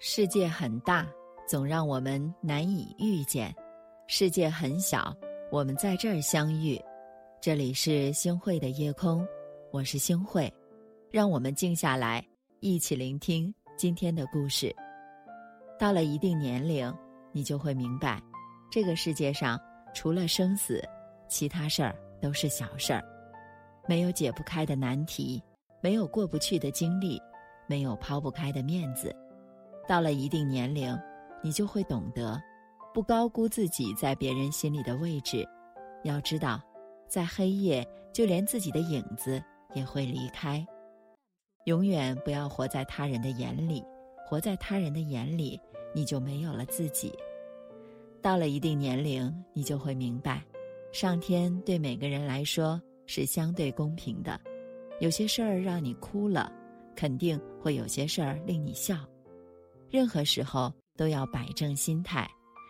[0.00, 1.04] 世界很大，
[1.44, 3.50] 总让我们难以遇见；
[4.06, 5.12] 世界很小，
[5.50, 6.80] 我们在这儿相遇。
[7.40, 9.26] 这里是星汇的夜空，
[9.72, 10.52] 我是星汇，
[11.10, 12.24] 让我们静下来，
[12.60, 14.72] 一起聆听今天的故事。
[15.80, 16.94] 到了一定年龄，
[17.32, 18.22] 你就会明白，
[18.70, 19.58] 这个世界上
[19.92, 20.80] 除了生死，
[21.28, 21.92] 其他事儿
[22.22, 23.02] 都是小事儿。
[23.88, 25.42] 没有解不开的难题，
[25.80, 27.20] 没有过不去的经历，
[27.66, 29.12] 没有抛不开的面子。
[29.88, 30.96] 到了一定年龄，
[31.42, 32.38] 你就会懂得，
[32.92, 35.48] 不高估自己在别人心里的位置。
[36.04, 36.60] 要知道，
[37.08, 39.42] 在黑夜，就连自己的影子
[39.72, 40.64] 也会离开。
[41.64, 43.82] 永远不要活在他人的眼里，
[44.26, 45.58] 活在他人的眼里，
[45.94, 47.12] 你就没有了自己。
[48.20, 50.42] 到了一定年龄，你就会明白，
[50.92, 54.38] 上天对每个人来说是相对公平的。
[55.00, 56.52] 有些事儿让你哭了，
[56.94, 58.98] 肯定会有些事儿令你笑。
[59.90, 62.28] 任何时候都要摆正心态，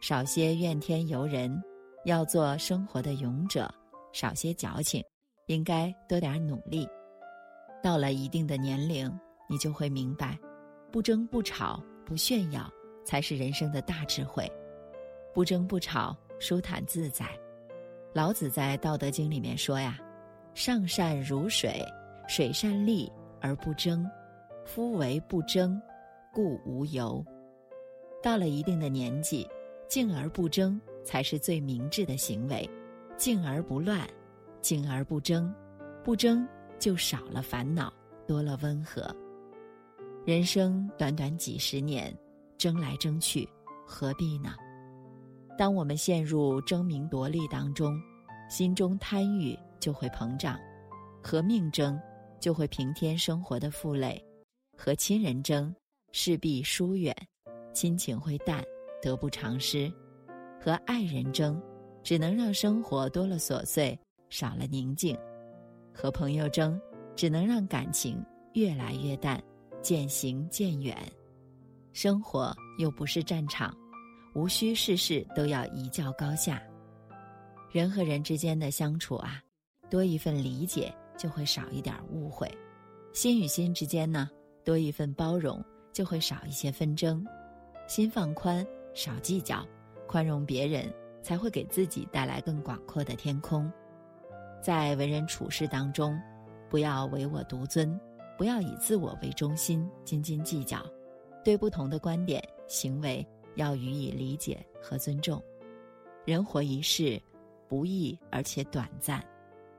[0.00, 1.60] 少些怨天尤人，
[2.04, 3.68] 要做生活的勇者，
[4.12, 5.02] 少些矫情，
[5.46, 6.88] 应该多点努力。
[7.82, 9.10] 到了一定的年龄，
[9.48, 10.38] 你就会明白，
[10.92, 12.70] 不争不吵不炫耀，
[13.04, 14.50] 才是人生的大智慧。
[15.34, 17.26] 不争不吵，舒坦自在。
[18.12, 19.98] 老子在《道德经》里面说呀
[20.54, 21.84] ：“上善如水，
[22.28, 24.08] 水善利而不争，
[24.64, 25.80] 夫唯不争。”
[26.32, 27.24] 故无尤。
[28.22, 29.48] 到了一定的年纪，
[29.88, 32.68] 静而不争才是最明智的行为。
[33.16, 34.08] 静而不乱，
[34.60, 35.54] 静而不争，
[36.02, 36.46] 不争
[36.78, 37.92] 就少了烦恼，
[38.26, 39.14] 多了温和。
[40.24, 42.16] 人生短短几十年，
[42.56, 43.48] 争来争去，
[43.86, 44.54] 何必呢？
[45.58, 48.00] 当我们陷入争名夺利当中，
[48.48, 50.56] 心中贪欲就会膨胀；
[51.22, 52.00] 和命争，
[52.38, 54.18] 就会平添生活的负累；
[54.76, 55.74] 和亲人争。
[56.12, 57.14] 势必疏远，
[57.72, 58.64] 亲情会淡，
[59.00, 59.92] 得不偿失；
[60.60, 61.60] 和爱人争，
[62.02, 63.98] 只能让生活多了琐碎，
[64.28, 65.16] 少了宁静；
[65.94, 66.80] 和朋友争，
[67.14, 69.42] 只能让感情越来越淡，
[69.80, 70.96] 渐行渐远。
[71.92, 73.76] 生活又不是战场，
[74.34, 76.62] 无需事事都要一较高下。
[77.70, 79.40] 人和人之间的相处啊，
[79.88, 82.48] 多一份理解，就会少一点误会；
[83.12, 84.28] 心与心之间呢，
[84.64, 85.64] 多一份包容。
[85.92, 87.24] 就会少一些纷争，
[87.86, 89.66] 心放宽，少计较，
[90.06, 90.92] 宽容别人，
[91.22, 93.70] 才会给自己带来更广阔的天空。
[94.62, 96.20] 在为人处事当中，
[96.68, 97.98] 不要唯我独尊，
[98.36, 100.84] 不要以自我为中心，斤斤计较。
[101.42, 105.42] 对不同的观点、行为，要予以理解和尊重。
[106.26, 107.20] 人活一世，
[107.66, 109.24] 不易而且短暂，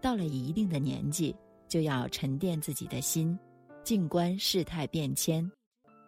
[0.00, 1.36] 到了一定的年纪，
[1.68, 3.38] 就要沉淀自己的心，
[3.84, 5.48] 静观世态变迁。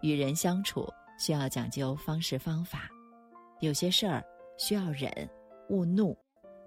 [0.02, 0.86] 与人相处
[1.18, 2.90] 需要讲究方式方法，
[3.60, 4.22] 有些事儿
[4.58, 5.10] 需要忍，
[5.68, 6.12] 勿怒；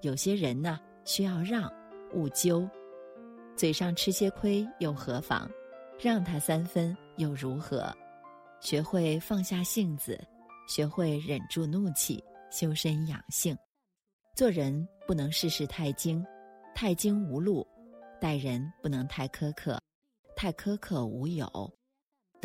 [0.02, 1.72] 有些人呢需要让，
[2.14, 2.68] 勿纠。
[3.56, 5.50] 嘴上吃些亏又何妨？
[6.00, 7.94] 让他三分又如何？
[8.62, 10.20] 学会放下性子，
[10.68, 13.56] 学会忍住怒气，修身养性。
[14.34, 16.26] 做人不能事事太精，
[16.74, 17.66] 太精无路；
[18.20, 19.82] 待人不能太苛刻，
[20.36, 21.46] 太苛刻无有。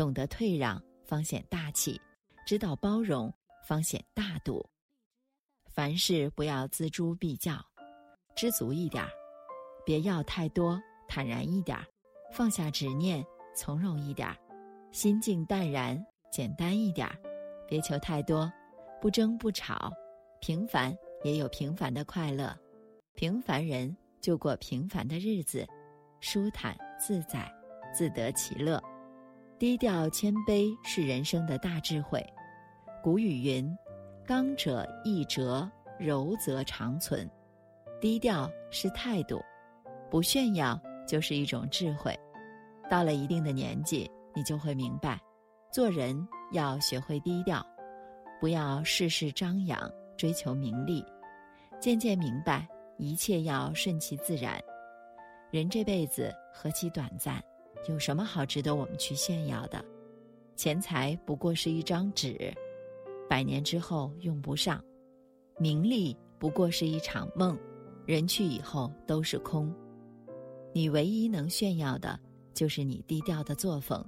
[0.00, 2.00] 懂得退让，方显大气；
[2.46, 3.30] 知道包容，
[3.68, 4.64] 方显大度。
[5.66, 7.62] 凡事不要锱铢必较，
[8.34, 9.10] 知足一点儿；
[9.84, 11.84] 别要太多，坦然一点儿；
[12.32, 13.22] 放下执念，
[13.54, 14.34] 从容一点儿；
[14.90, 16.02] 心境淡然，
[16.32, 17.14] 简单一点儿；
[17.68, 18.50] 别求太多，
[19.02, 19.92] 不争不吵；
[20.40, 22.58] 平凡也有平凡的快乐，
[23.12, 25.68] 平凡人就过平凡的日子，
[26.20, 27.52] 舒坦自在，
[27.94, 28.82] 自得其乐。
[29.60, 32.24] 低调谦卑是人生的大智慧。
[33.02, 33.76] 古语云
[34.26, 37.30] ：“刚者易折，柔则长存。”
[38.00, 39.38] 低调是态度，
[40.10, 42.18] 不炫耀就是一种智慧。
[42.88, 45.20] 到了一定的年纪，你就会明白，
[45.70, 47.62] 做人要学会低调，
[48.40, 49.78] 不要事事张扬，
[50.16, 51.04] 追求名利。
[51.78, 52.66] 渐渐明白，
[52.96, 54.58] 一切要顺其自然。
[55.50, 57.44] 人这辈子何其短暂。
[57.88, 59.84] 有什么好值得我们去炫耀的？
[60.56, 62.52] 钱财不过是一张纸，
[63.28, 64.78] 百年之后用不上；
[65.58, 67.58] 名利不过是一场梦，
[68.04, 69.74] 人去以后都是空。
[70.74, 72.20] 你唯一能炫耀的，
[72.52, 74.04] 就是你低调的作风，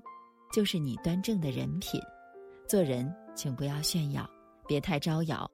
[0.52, 2.00] 就是你端正的人品。
[2.68, 4.28] 做人，请不要炫耀，
[4.68, 5.50] 别太招摇。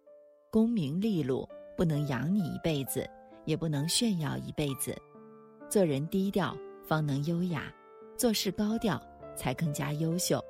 [0.51, 3.09] 功名利禄不能养你一辈子，
[3.45, 4.97] 也不能炫耀一辈子。
[5.71, 7.73] 做人低调，方能优雅。
[8.19, 9.01] 做事高调，
[9.37, 10.45] 才更加优秀。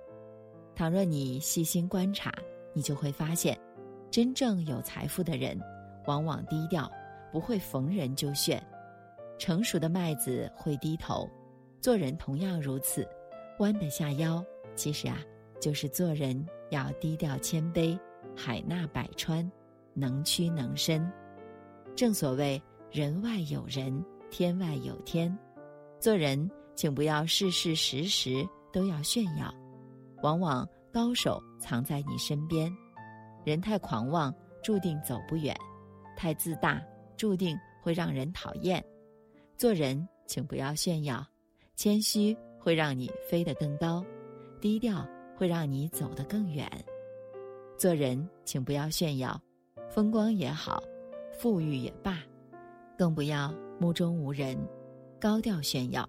[0.75, 2.33] 倘若你细心观察，
[2.73, 3.61] 你就会发现，
[4.11, 5.61] 真正有财富的人，
[6.07, 6.91] 往往低调，
[7.31, 8.59] 不会逢人就炫。
[9.37, 11.29] 成熟的麦子会低头，
[11.79, 13.07] 做人同样如此。
[13.59, 14.43] 弯得下腰，
[14.75, 15.19] 其实啊，
[15.61, 17.99] 就是做人要低调谦卑，
[18.35, 19.47] 海纳百川，
[19.93, 21.07] 能屈能伸。
[21.95, 25.39] 正所谓人外有人，天外有天。
[26.01, 29.53] 做人，请不要事事时时都要炫耀。
[30.23, 32.73] 往往高手藏在你身边，
[33.45, 34.33] 人太狂妄，
[34.63, 35.53] 注定走不远；
[36.17, 36.81] 太自大，
[37.17, 38.81] 注定会让人讨厌。
[39.57, 41.27] 做人，请不要炫耀，
[41.75, 44.05] 谦虚会让你飞得更高，
[44.61, 45.05] 低调
[45.37, 46.71] 会让你走得更远。
[47.77, 49.37] 做人，请不要炫耀，
[49.91, 50.81] 风光也好，
[51.41, 52.23] 富裕也罢，
[52.97, 54.57] 更不要目中无人，
[55.19, 56.09] 高调炫耀。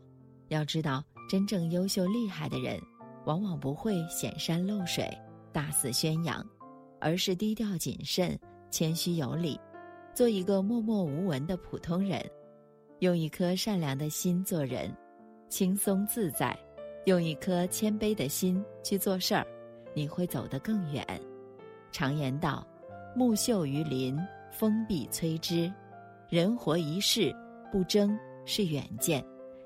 [0.49, 2.79] 要知道，真正优秀厉害的人。
[3.25, 5.05] 往往不会显山露水、
[5.51, 6.43] 大肆宣扬，
[6.99, 8.39] 而是低调谨慎、
[8.71, 9.59] 谦虚有礼，
[10.15, 12.25] 做一个默默无闻的普通人，
[12.99, 14.91] 用一颗善良的心做人，
[15.47, 16.57] 轻松自在；
[17.05, 19.45] 用一颗谦卑的心去做事儿，
[19.93, 21.05] 你会走得更远。
[21.91, 22.65] 常言道
[23.15, 24.17] ：“木秀于林，
[24.49, 25.71] 风必摧之。”
[26.29, 27.35] 人活一世，
[27.71, 29.23] 不争是远见，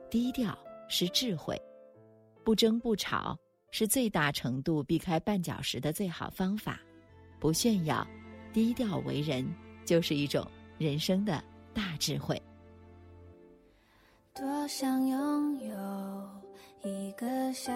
[0.09, 0.57] 低调
[0.95, 1.59] 是智慧，
[2.43, 3.35] 不争不吵。
[3.71, 6.79] 是最大程度避开绊脚石的最好方法，
[7.39, 8.07] 不炫耀，
[8.53, 9.43] 低调为人，
[9.83, 10.45] 就是一种
[10.77, 11.43] 人生的
[11.73, 12.39] 大智慧。
[14.35, 16.29] 多想拥有
[16.83, 17.73] 一个小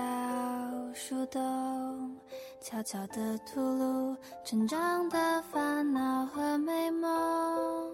[0.94, 2.16] 树洞，
[2.62, 4.16] 悄悄地吐露
[4.46, 7.92] 成长的烦恼和美梦。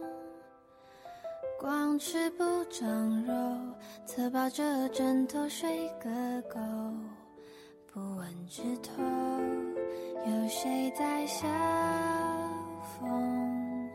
[1.64, 2.86] 光吃不长
[3.24, 3.34] 肉，
[4.06, 6.10] 侧抱着枕头睡个
[6.54, 6.60] 够。
[7.90, 9.02] 不问枝头
[10.26, 11.48] 有谁在笑，
[13.00, 13.90] 风，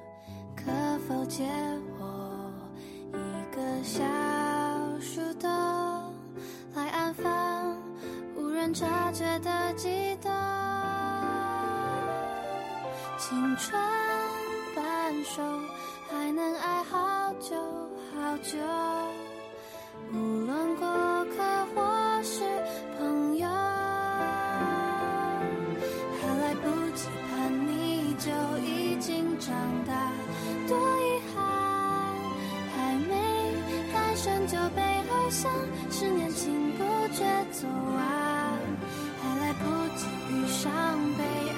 [0.56, 0.72] 可
[1.06, 1.44] 否借
[2.00, 2.50] 我
[3.12, 4.02] 一个小
[4.98, 5.46] 树洞，
[6.74, 7.76] 来安放
[8.34, 10.32] 无人察觉的悸动。
[13.18, 13.78] 青春
[14.74, 15.42] 半熟，
[16.08, 16.77] 还能爱
[17.28, 17.54] 好久
[18.14, 18.56] 好久。
[20.14, 20.16] 无
[20.46, 20.86] 论过
[21.36, 22.40] 客或是
[22.96, 23.46] 朋友。
[26.18, 28.30] 还来不及盼你就
[28.64, 29.54] 已经长
[29.86, 30.10] 大
[30.66, 31.36] 多遗憾，
[32.74, 33.12] 还没
[33.92, 35.52] 诞生就被偶像，
[35.90, 38.00] 是年轻不觉走完，
[39.20, 39.64] 还来不
[39.98, 40.72] 及遇上
[41.18, 41.22] 被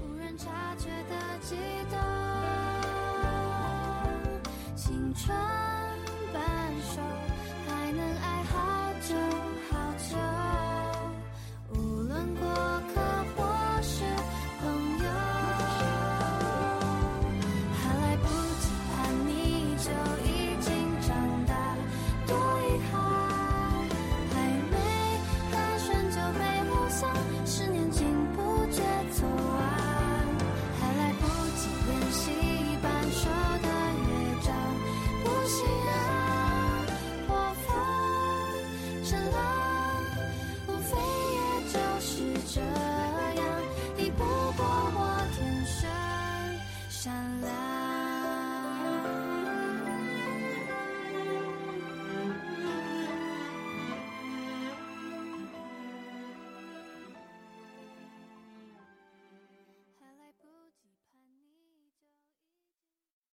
[0.00, 0.46] 无人察
[0.76, 1.56] 觉的悸
[1.90, 1.98] 动，
[4.76, 5.36] 青春
[6.32, 6.40] 半
[6.82, 7.00] 熟，
[7.66, 9.14] 还能爱好久。
[9.70, 9.76] 好
[10.10, 10.47] 久。